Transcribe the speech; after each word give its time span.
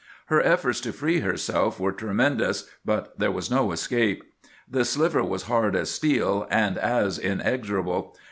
Her 0.33 0.41
efforts 0.41 0.81
to 0.81 0.91
free 0.93 1.19
herself 1.19 1.79
were 1.79 1.91
tremendous, 1.91 2.67
but 2.83 3.19
there 3.19 3.29
was 3.29 3.51
no 3.51 3.71
escape. 3.71 4.23
The 4.67 4.83
sliver 4.83 5.23
was 5.23 5.43
hard 5.43 5.75
as 5.75 5.91
steel 5.91 6.47
and 6.49 6.79
as 6.79 7.19
inexorable. 7.19 8.17